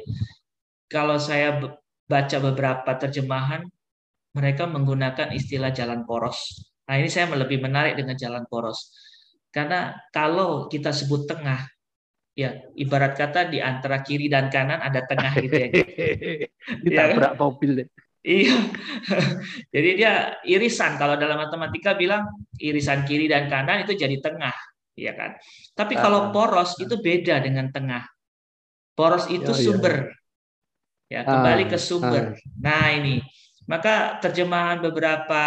[0.91, 1.63] Kalau saya
[2.11, 3.63] baca beberapa terjemahan,
[4.35, 6.69] mereka menggunakan istilah jalan poros.
[6.91, 8.93] Nah ini saya lebih menarik dengan jalan poros.
[9.53, 11.63] Karena kalau kita sebut tengah,
[12.33, 15.69] ya ibarat kata di antara kiri dan kanan ada tengah gitu ya.
[16.85, 17.89] Ditabrak ya, mobil deh.
[18.23, 18.57] Iya.
[19.75, 20.13] jadi dia
[20.47, 24.55] irisan kalau dalam matematika bilang irisan kiri dan kanan itu jadi tengah,
[24.95, 25.37] ya kan.
[25.75, 26.33] Tapi kalau ah.
[26.33, 28.07] poros itu beda dengan tengah.
[28.95, 30.15] Poros itu oh, sumber.
[31.11, 32.25] Ya, kembali ke ah, sumber.
[32.33, 32.63] Ah.
[32.63, 33.17] Nah, ini.
[33.63, 35.43] Maka terjemahan beberapa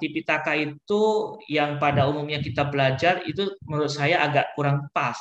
[0.00, 5.20] Tipitaka itu yang pada umumnya kita belajar itu menurut saya agak kurang pas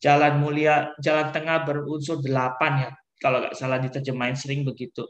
[0.00, 5.04] jalan mulia, jalan tengah berunsur delapan ya, kalau nggak salah diterjemahin sering begitu.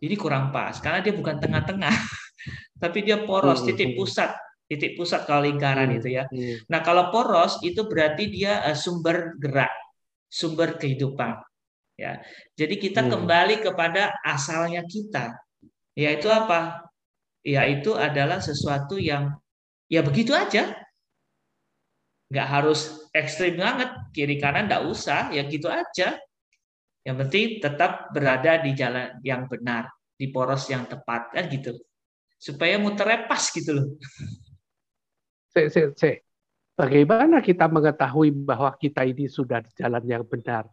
[0.00, 1.92] Jadi kurang pas, karena dia bukan tengah-tengah,
[2.82, 3.98] tapi dia poros, hmm, titik hmm.
[4.00, 4.30] pusat,
[4.64, 6.24] titik pusat kalau lingkaran hmm, itu ya.
[6.72, 9.72] Nah kalau poros itu berarti dia uh, sumber gerak,
[10.30, 11.36] sumber kehidupan.
[12.00, 12.24] Ya,
[12.56, 15.36] jadi kita kembali kepada asalnya kita,
[15.92, 16.88] yaitu apa?
[17.44, 19.36] Yaitu adalah sesuatu yang
[19.84, 20.72] ya begitu aja,
[22.32, 23.90] nggak harus ekstrim banget.
[24.14, 26.18] Kiri kanan nggak usah ya gitu aja.
[27.00, 29.88] Yang penting tetap berada di jalan yang benar
[30.20, 31.80] di poros yang tepat kan gitu.
[32.36, 33.88] Supaya muternya pas gitu loh.
[35.50, 36.22] Se, se, se.
[36.78, 40.68] bagaimana kita mengetahui bahwa kita ini sudah di jalan yang benar?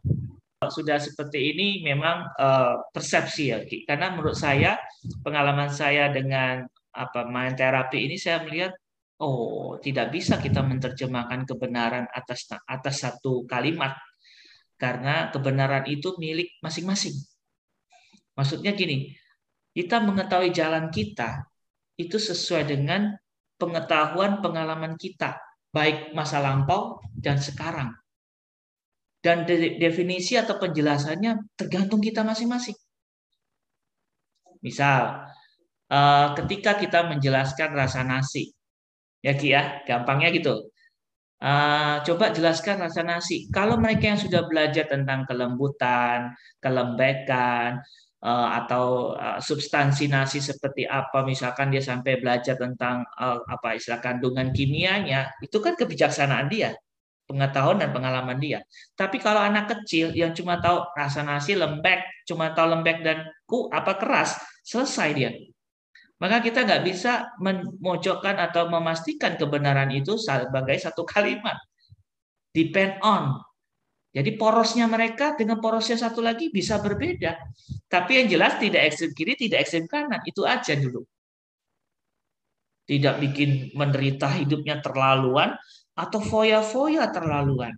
[0.70, 4.78] Sudah seperti ini memang uh, persepsi ya karena menurut saya
[5.22, 8.74] pengalaman saya dengan apa main terapi ini saya melihat
[9.18, 13.98] Oh, tidak bisa kita menerjemahkan kebenaran atas atas satu kalimat
[14.78, 17.18] karena kebenaran itu milik masing-masing.
[18.38, 19.10] Maksudnya gini,
[19.74, 21.50] kita mengetahui jalan kita
[21.98, 23.18] itu sesuai dengan
[23.58, 25.34] pengetahuan pengalaman kita,
[25.74, 27.90] baik masa lampau dan sekarang.
[29.18, 29.42] Dan
[29.82, 32.78] definisi atau penjelasannya tergantung kita masing-masing.
[34.62, 35.26] Misal,
[35.90, 38.54] eh, ketika kita menjelaskan rasa nasi,
[39.24, 40.68] ya Ki ya, gampangnya gitu.
[41.38, 43.46] Eh, coba jelaskan rasa nasi.
[43.54, 47.78] Kalau mereka yang sudah belajar tentang kelembutan, kelembekan,
[48.22, 54.02] uh, atau uh, substansi nasi seperti apa misalkan dia sampai belajar tentang uh, apa istilah
[54.02, 56.74] kandungan kimianya itu kan kebijaksanaan dia
[57.28, 58.64] pengetahuan dan pengalaman dia
[58.96, 63.68] tapi kalau anak kecil yang cuma tahu rasa nasi lembek cuma tahu lembek dan ku
[63.68, 65.30] apa keras selesai dia
[66.18, 71.56] maka kita nggak bisa memojokkan atau memastikan kebenaran itu sebagai satu kalimat
[72.50, 73.38] depend on
[74.08, 77.36] jadi porosnya mereka dengan porosnya satu lagi bisa berbeda.
[77.86, 80.24] Tapi yang jelas tidak ekstrem kiri, tidak ekstrem kanan.
[80.24, 81.04] Itu aja dulu.
[82.88, 85.52] Tidak bikin menderita hidupnya terlaluan
[85.92, 87.76] atau foya-foya terlaluan.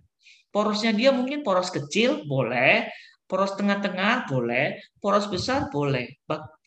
[0.49, 2.87] Porosnya dia mungkin poros kecil, boleh.
[3.27, 4.79] Poros tengah-tengah, boleh.
[5.03, 6.15] Poros besar, boleh.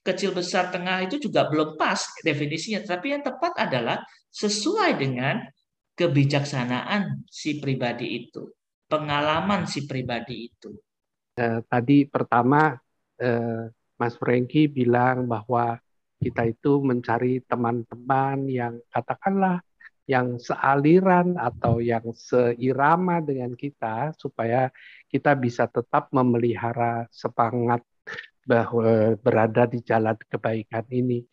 [0.04, 2.84] Kecil, besar, tengah itu juga belum pas definisinya.
[2.84, 5.40] Tapi yang tepat adalah sesuai dengan
[5.96, 8.52] kebijaksanaan si pribadi itu
[8.90, 10.70] pengalaman si pribadi itu.
[11.34, 12.76] Eh, tadi pertama
[13.18, 13.66] eh,
[13.98, 15.78] Mas Franky bilang bahwa
[16.22, 19.60] kita itu mencari teman-teman yang katakanlah
[20.04, 24.68] yang sealiran atau yang seirama dengan kita supaya
[25.08, 27.80] kita bisa tetap memelihara semangat
[28.44, 31.24] bahwa berada di jalan kebaikan ini.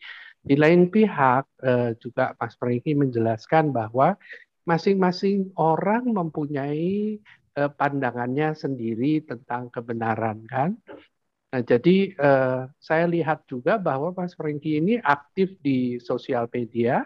[0.42, 4.18] Di lain pihak eh, juga Mas Franky menjelaskan bahwa
[4.66, 7.18] masing-masing orang mempunyai
[7.54, 10.74] eh, pandangannya sendiri tentang kebenaran kan.
[11.52, 17.04] Nah, jadi eh, saya lihat juga bahwa Mas Franky ini aktif di sosial media.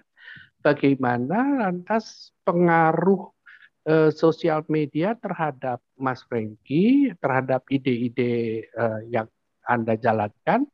[0.63, 3.37] Bagaimana lantas pengaruh
[3.85, 9.29] eh, sosial media terhadap Mas Franky, terhadap ide-ide eh, yang
[9.67, 10.65] Anda jalankan,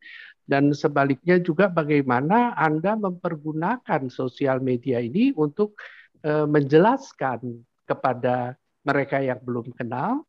[0.46, 5.74] dan sebaliknya juga bagaimana Anda mempergunakan sosial media ini untuk
[6.22, 7.40] eh, menjelaskan
[7.88, 8.54] kepada
[8.86, 10.26] mereka yang belum kenal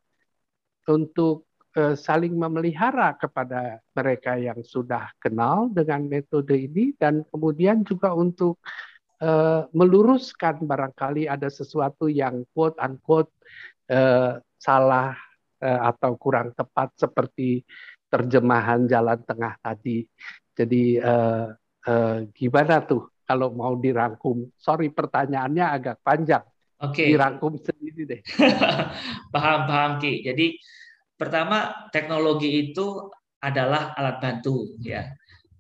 [0.88, 1.48] untuk
[1.78, 8.62] uh, saling memelihara kepada mereka yang sudah kenal dengan metode ini dan kemudian juga untuk
[9.22, 13.32] uh, meluruskan barangkali ada sesuatu yang quote unquote
[13.90, 15.18] uh, salah
[15.62, 17.66] uh, atau kurang tepat seperti
[18.14, 20.06] terjemahan jalan tengah tadi.
[20.54, 21.50] Jadi uh,
[21.90, 24.54] uh, gimana tuh kalau mau dirangkum?
[24.54, 26.46] Sorry pertanyaannya agak panjang.
[26.78, 27.02] Oke.
[27.02, 27.08] Okay.
[27.18, 28.22] Dirangkum sendiri deh.
[29.34, 30.22] paham, paham Ki.
[30.22, 30.62] Jadi
[31.18, 33.10] pertama teknologi itu
[33.42, 35.10] adalah alat bantu ya.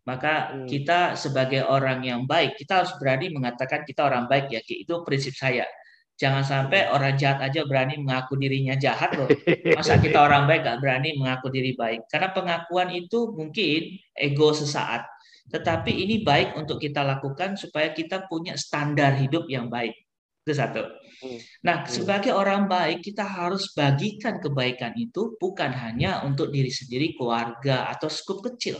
[0.03, 0.67] Maka hmm.
[0.67, 4.85] kita sebagai orang yang baik, kita harus berani mengatakan kita orang baik ya Ki.
[4.85, 5.65] Itu prinsip saya.
[6.13, 6.93] Jangan sampai hmm.
[6.93, 9.25] orang jahat aja berani mengaku dirinya jahat loh.
[9.77, 12.05] Masa kita orang baik gak berani mengaku diri baik?
[12.05, 15.09] Karena pengakuan itu mungkin ego sesaat.
[15.49, 19.97] Tetapi ini baik untuk kita lakukan supaya kita punya standar hidup yang baik.
[20.45, 20.85] Itu satu.
[21.23, 21.39] Hmm.
[21.65, 21.89] Nah, hmm.
[21.89, 28.07] sebagai orang baik, kita harus bagikan kebaikan itu bukan hanya untuk diri sendiri, keluarga, atau
[28.07, 28.79] skup kecil.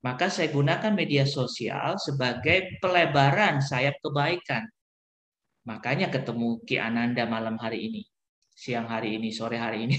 [0.00, 4.64] Maka saya gunakan media sosial sebagai pelebaran sayap kebaikan.
[5.68, 8.02] Makanya ketemu Ki Ananda malam hari ini,
[8.52, 9.96] siang hari ini, sore hari ini.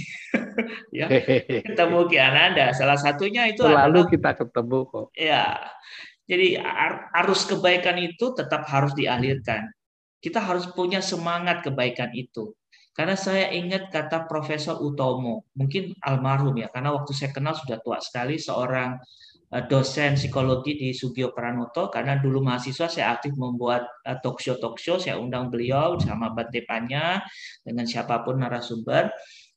[0.97, 1.05] ya,
[1.61, 2.73] ketemu Ki Ananda.
[2.73, 5.07] Salah satunya itu Selalu adalah, kita ketemu kok.
[5.13, 5.45] Ya.
[6.25, 6.55] Jadi
[7.17, 9.67] arus kebaikan itu tetap harus dialirkan
[10.21, 12.53] kita harus punya semangat kebaikan itu.
[12.93, 17.97] Karena saya ingat kata Profesor Utomo, mungkin almarhum ya, karena waktu saya kenal sudah tua
[17.97, 18.99] sekali seorang
[19.51, 24.79] dosen psikologi di Sugio Pranoto karena dulu mahasiswa saya aktif membuat eh, talk show talk
[24.79, 27.19] show saya undang beliau sama Bante Panya
[27.59, 29.11] dengan siapa pun narasumber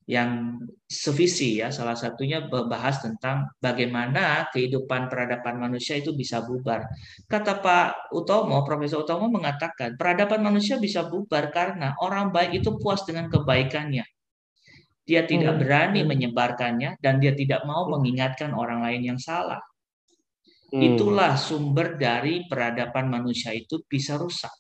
[0.05, 6.85] yang sevisi ya salah satunya membahas tentang bagaimana kehidupan peradaban manusia itu bisa bubar.
[7.25, 13.01] Kata Pak Utomo, Profesor Utomo mengatakan peradaban manusia bisa bubar karena orang baik itu puas
[13.09, 14.05] dengan kebaikannya.
[15.09, 15.61] Dia tidak hmm.
[15.65, 19.61] berani menyebarkannya dan dia tidak mau mengingatkan orang lain yang salah.
[20.75, 20.83] Hmm.
[20.83, 24.51] Itulah sumber dari peradaban manusia itu bisa rusak.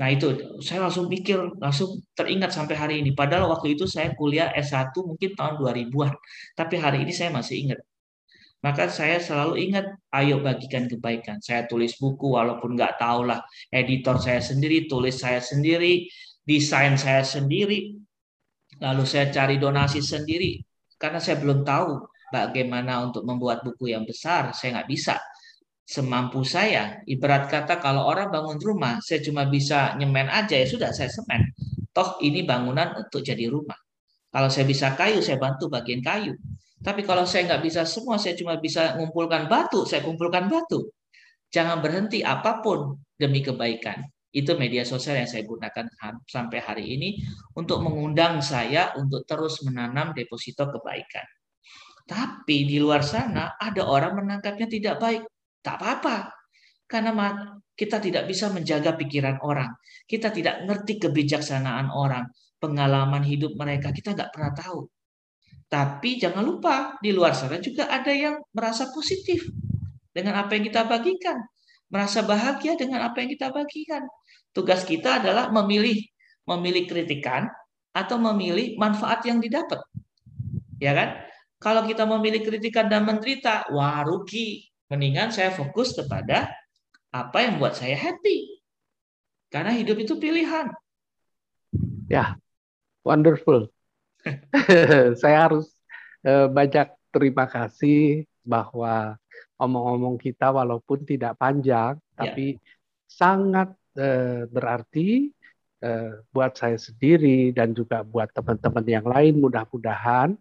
[0.00, 0.32] Nah itu
[0.64, 3.12] saya langsung pikir, langsung teringat sampai hari ini.
[3.12, 6.14] Padahal waktu itu saya kuliah S1 mungkin tahun 2000-an.
[6.56, 7.84] Tapi hari ini saya masih ingat.
[8.64, 11.38] Maka saya selalu ingat, ayo bagikan kebaikan.
[11.44, 13.44] Saya tulis buku walaupun nggak tahu lah.
[13.68, 16.08] Editor saya sendiri, tulis saya sendiri,
[16.48, 17.92] desain saya sendiri.
[18.80, 20.64] Lalu saya cari donasi sendiri.
[20.96, 24.52] Karena saya belum tahu bagaimana untuk membuat buku yang besar.
[24.56, 25.16] Saya nggak bisa
[25.88, 27.00] semampu saya.
[27.08, 31.48] Ibarat kata kalau orang bangun rumah, saya cuma bisa nyemen aja ya sudah saya semen.
[31.96, 33.76] Toh ini bangunan untuk jadi rumah.
[34.28, 36.36] Kalau saya bisa kayu, saya bantu bagian kayu.
[36.78, 40.92] Tapi kalau saya nggak bisa semua, saya cuma bisa mengumpulkan batu, saya kumpulkan batu.
[41.48, 44.04] Jangan berhenti apa pun demi kebaikan.
[44.28, 45.88] Itu media sosial yang saya gunakan
[46.28, 47.16] sampai hari ini
[47.56, 51.24] untuk mengundang saya untuk terus menanam deposito kebaikan.
[52.08, 55.22] Tapi di luar sana ada orang menangkapnya tidak baik.
[55.60, 56.32] Tak apa-apa.
[56.88, 57.12] Karena
[57.76, 59.68] kita tidak bisa menjaga pikiran orang.
[60.08, 62.24] Kita tidak ngerti kebijaksanaan orang.
[62.56, 64.88] Pengalaman hidup mereka kita nggak pernah tahu.
[65.68, 69.44] Tapi jangan lupa di luar sana juga ada yang merasa positif
[70.16, 71.36] dengan apa yang kita bagikan.
[71.92, 74.08] Merasa bahagia dengan apa yang kita bagikan.
[74.56, 76.00] Tugas kita adalah memilih
[76.48, 77.52] memilih kritikan
[77.92, 79.84] atau memilih manfaat yang didapat.
[80.80, 81.20] Ya kan?
[81.58, 84.70] Kalau kita memilih kritikan dan menderita, wah rugi.
[84.88, 86.48] Mendingan saya fokus kepada
[87.10, 88.62] apa yang buat saya happy.
[89.50, 90.70] Karena hidup itu pilihan.
[92.06, 92.38] Ya,
[93.02, 93.68] wonderful.
[95.20, 95.66] saya harus
[96.22, 99.18] eh, banyak terima kasih bahwa
[99.58, 102.14] omong-omong kita walaupun tidak panjang, ya.
[102.14, 102.56] tapi
[103.10, 105.26] sangat eh, berarti
[105.82, 109.42] eh, buat saya sendiri dan juga buat teman-teman yang lain.
[109.42, 110.38] Mudah-mudahan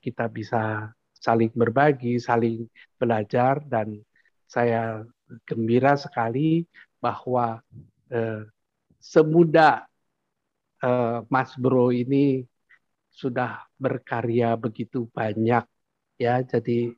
[0.00, 2.64] kita bisa saling berbagi, saling
[2.96, 4.00] belajar dan
[4.48, 5.04] saya
[5.44, 6.64] gembira sekali
[7.02, 7.60] bahwa
[8.08, 8.48] eh,
[8.96, 9.84] semudah
[10.80, 12.46] eh, Mas Bro ini
[13.12, 15.66] sudah berkarya begitu banyak
[16.16, 16.34] ya.
[16.42, 16.88] Jadi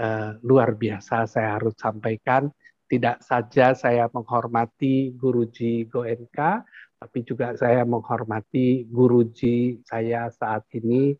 [0.00, 2.48] eh, luar biasa saya harus sampaikan.
[2.86, 6.62] Tidak saja saya menghormati Guruji Goenka
[6.96, 11.12] tapi juga saya menghormati Guruji saya saat ini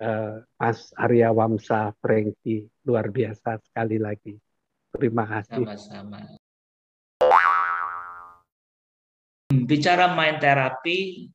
[0.00, 2.68] uh, Mas Arya Wamsa Frengki.
[2.86, 4.36] Luar biasa sekali lagi.
[4.96, 5.64] Terima kasih.
[5.64, 6.20] Sama-sama.
[9.46, 11.30] Bicara main terapi,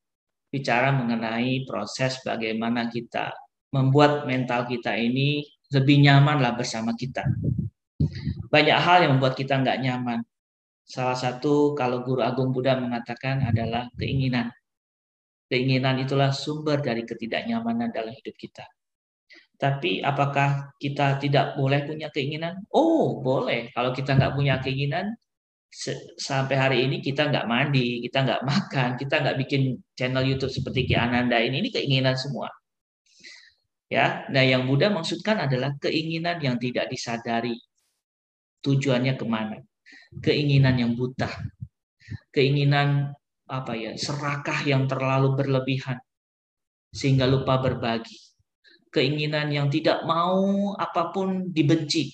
[0.51, 3.31] bicara mengenai proses bagaimana kita
[3.71, 7.23] membuat mental kita ini lebih nyamanlah bersama kita.
[8.51, 10.19] Banyak hal yang membuat kita nggak nyaman.
[10.83, 14.51] Salah satu kalau Guru Agung Buddha mengatakan adalah keinginan.
[15.51, 18.63] Keinginan itulah sumber dari ketidaknyamanan dalam hidup kita.
[19.59, 22.63] Tapi apakah kita tidak boleh punya keinginan?
[22.71, 23.67] Oh, boleh.
[23.75, 25.11] Kalau kita nggak punya keinginan,
[26.19, 30.87] sampai hari ini kita nggak mandi, kita nggak makan, kita nggak bikin channel YouTube seperti
[30.87, 32.51] Ki Ananda ini, ini keinginan semua.
[33.91, 37.59] Ya, nah yang Buddha maksudkan adalah keinginan yang tidak disadari
[38.63, 39.59] tujuannya ke mana,
[40.23, 41.27] keinginan yang buta,
[42.31, 43.11] keinginan
[43.51, 45.99] apa ya serakah yang terlalu berlebihan
[46.91, 48.15] sehingga lupa berbagi.
[48.91, 52.11] Keinginan yang tidak mau apa pun dibenci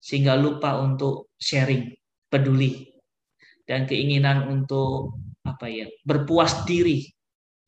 [0.00, 1.92] sehingga lupa untuk sharing
[2.28, 2.88] peduli.
[3.68, 7.04] Dan keinginan untuk apa ya berpuas diri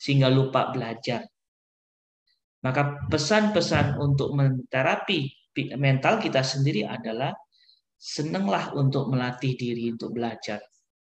[0.01, 1.25] sehingga lupa belajar.
[2.64, 7.33] Maka pesan-pesan untuk menterapi mental kita sendiri adalah
[8.01, 10.61] senanglah untuk melatih diri untuk belajar.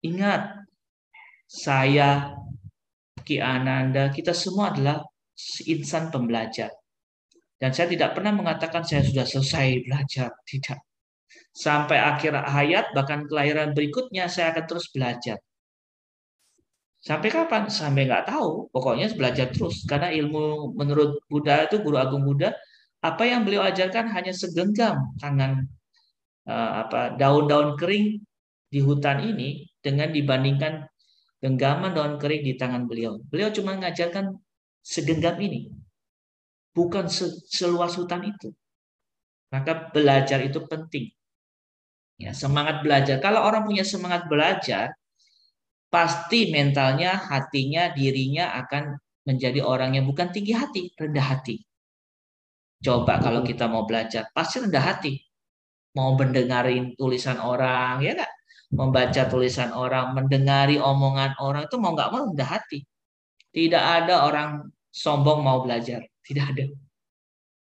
[0.03, 0.67] Ingat
[1.47, 2.35] saya,
[3.23, 5.01] Ki Ananda, kita semua adalah
[5.65, 6.71] insan pembelajar.
[7.57, 10.79] Dan saya tidak pernah mengatakan saya sudah selesai belajar, tidak.
[11.49, 15.41] Sampai akhir hayat, bahkan kelahiran berikutnya, saya akan terus belajar.
[17.01, 17.65] Sampai kapan?
[17.71, 18.69] Sampai nggak tahu.
[18.69, 19.87] Pokoknya belajar terus.
[19.89, 22.53] Karena ilmu menurut Buddha itu, Guru Agung Buddha,
[23.01, 25.69] apa yang beliau ajarkan hanya segenggam tangan
[26.49, 28.19] uh, apa daun-daun kering
[28.67, 30.83] di hutan ini dengan dibandingkan
[31.43, 33.21] genggaman daun kering di tangan beliau.
[33.29, 34.33] Beliau cuma mengajarkan
[34.81, 35.69] segenggam ini,
[36.73, 37.09] bukan
[37.49, 38.49] seluas hutan itu.
[39.53, 41.07] Maka belajar itu penting.
[42.17, 43.21] Ya, semangat belajar.
[43.21, 44.89] Kalau orang punya semangat belajar,
[45.87, 51.61] pasti mentalnya, hatinya, dirinya akan menjadi orang yang bukan tinggi hati, rendah hati.
[52.81, 55.13] Coba kalau kita mau belajar, pasti rendah hati.
[55.97, 58.31] Mau mendengarin tulisan orang, ya enggak?
[58.71, 62.83] Membaca tulisan orang, mendengari omongan orang itu mau nggak mau rendah hati.
[63.55, 66.65] Tidak ada orang sombong mau belajar, tidak ada.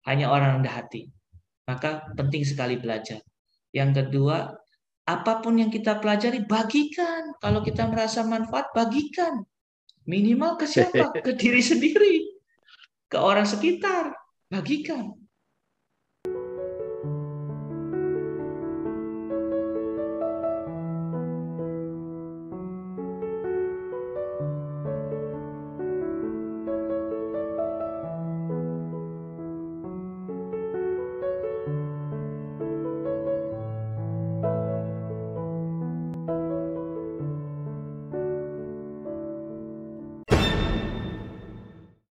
[0.10, 1.12] Hanya orang rendah hati.
[1.68, 3.20] Maka penting sekali belajar.
[3.76, 4.56] Yang kedua,
[5.08, 7.36] apa pun yang kita pelajari bagikan.
[7.44, 9.44] Kalau kita merasa manfaat, bagikan.
[10.08, 11.12] Minimal ke siapa?
[11.26, 12.40] Ke diri sendiri.
[13.12, 14.16] Ke orang sekitar.
[14.48, 15.27] Bagikan.